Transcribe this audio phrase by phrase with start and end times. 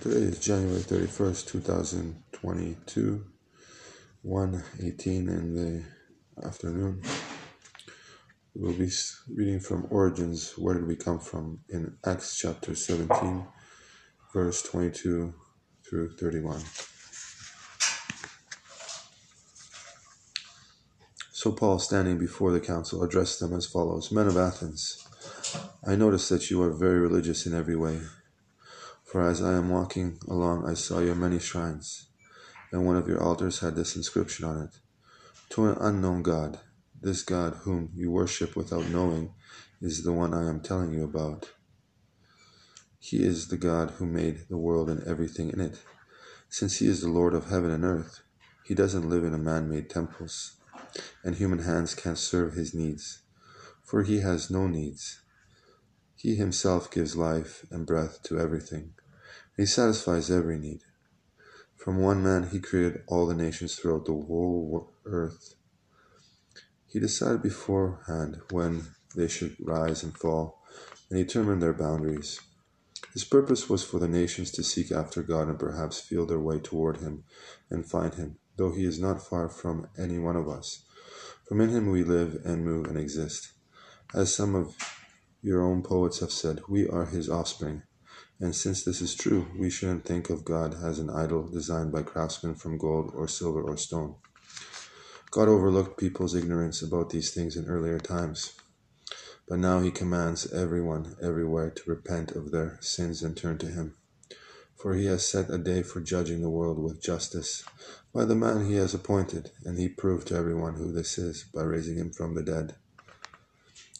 [0.00, 3.24] Today is January 31st, 2022,
[4.26, 7.00] 1.18 in the afternoon.
[8.54, 8.90] We'll be
[9.34, 13.46] reading from Origins, Where Did We Come From, in Acts chapter 17,
[14.34, 15.32] verse 22
[15.88, 16.60] through 31.
[21.32, 25.06] So Paul, standing before the council, addressed them as follows Men of Athens,
[25.86, 28.00] I notice that you are very religious in every way.
[29.06, 32.08] For as I am walking along, I saw your many shrines,
[32.72, 34.80] and one of your altars had this inscription on it
[35.50, 36.58] To an unknown God.
[37.00, 39.32] This God, whom you worship without knowing,
[39.80, 41.52] is the one I am telling you about.
[42.98, 45.78] He is the God who made the world and everything in it.
[46.48, 48.22] Since He is the Lord of heaven and earth,
[48.64, 50.56] He doesn't live in a man made temples,
[51.22, 53.20] and human hands can't serve His needs,
[53.84, 55.20] for He has no needs.
[56.16, 58.94] He himself gives life and breath to everything.
[59.56, 60.80] He satisfies every need.
[61.76, 65.54] From one man he created all the nations throughout the whole earth.
[66.88, 70.62] He decided beforehand when they should rise and fall,
[71.10, 72.40] and determined their boundaries.
[73.12, 76.58] His purpose was for the nations to seek after God and perhaps feel their way
[76.58, 77.24] toward Him
[77.70, 80.84] and find Him, though He is not far from any one of us.
[81.48, 83.52] For in Him we live and move and exist.
[84.14, 84.76] As some of
[85.46, 87.84] your own poets have said, We are his offspring.
[88.40, 92.02] And since this is true, we shouldn't think of God as an idol designed by
[92.02, 94.16] craftsmen from gold or silver or stone.
[95.30, 98.54] God overlooked people's ignorance about these things in earlier times.
[99.48, 103.94] But now he commands everyone everywhere to repent of their sins and turn to him.
[104.74, 107.62] For he has set a day for judging the world with justice
[108.12, 111.62] by the man he has appointed, and he proved to everyone who this is by
[111.62, 112.74] raising him from the dead.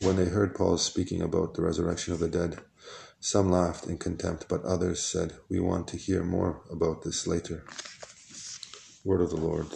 [0.00, 2.60] When they heard Paul speaking about the resurrection of the dead,
[3.20, 7.64] some laughed in contempt, but others said, We want to hear more about this later.
[9.04, 9.66] Word of the Lord.